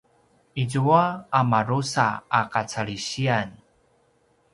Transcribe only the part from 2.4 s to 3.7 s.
kacalisiyan